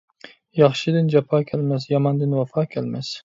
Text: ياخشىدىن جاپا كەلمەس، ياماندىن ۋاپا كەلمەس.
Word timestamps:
ياخشىدىن 0.59 1.11
جاپا 1.15 1.41
كەلمەس، 1.51 1.87
ياماندىن 1.93 2.35
ۋاپا 2.41 2.65
كەلمەس. 2.75 3.13